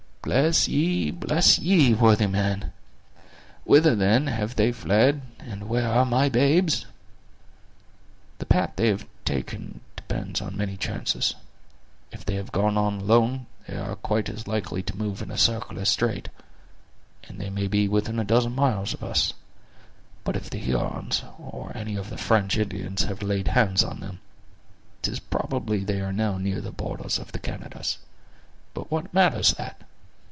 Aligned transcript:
"Bless 0.23 0.67
ye, 0.67 1.09
bless 1.09 1.57
ye, 1.57 1.95
worthy 1.95 2.27
man!" 2.27 2.71
exclaimed 2.71 2.71
Munro; 2.71 3.61
"whither 3.65 3.95
then, 3.95 4.27
have 4.27 4.55
they 4.55 4.71
fled, 4.71 5.21
and 5.39 5.67
where 5.67 5.89
are 5.89 6.05
my 6.05 6.29
babes?" 6.29 6.85
"The 8.37 8.45
path 8.45 8.73
they 8.75 8.87
have 8.89 9.07
taken 9.25 9.81
depends 9.95 10.39
on 10.39 10.55
many 10.55 10.77
chances. 10.77 11.33
If 12.11 12.23
they 12.23 12.35
have 12.35 12.51
gone 12.51 12.77
alone, 12.77 13.47
they 13.67 13.75
are 13.75 13.95
quite 13.95 14.29
as 14.29 14.47
likely 14.47 14.83
to 14.83 14.95
move 14.95 15.23
in 15.23 15.31
a 15.31 15.39
circle 15.39 15.79
as 15.79 15.89
straight, 15.89 16.29
and 17.27 17.39
they 17.41 17.49
may 17.49 17.65
be 17.67 17.87
within 17.87 18.19
a 18.19 18.23
dozen 18.23 18.53
miles 18.53 18.93
of 18.93 19.03
us; 19.03 19.33
but 20.23 20.35
if 20.35 20.51
the 20.51 20.59
Hurons, 20.59 21.23
or 21.39 21.71
any 21.75 21.95
of 21.95 22.11
the 22.11 22.17
French 22.17 22.59
Indians, 22.59 23.03
have 23.05 23.23
laid 23.23 23.49
hands 23.49 23.83
on 23.83 24.01
them, 24.01 24.19
'tis 25.01 25.19
probably 25.19 25.83
they 25.83 25.99
are 25.99 26.13
now 26.13 26.37
near 26.37 26.61
the 26.61 26.71
borders 26.71 27.17
of 27.17 27.31
the 27.31 27.39
Canadas. 27.39 27.97
But 28.75 28.91
what 28.91 29.11
matters 29.15 29.55
that?" 29.55 29.81